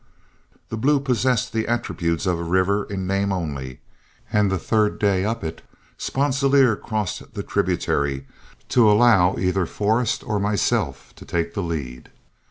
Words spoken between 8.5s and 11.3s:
to allow either Forrest or myself to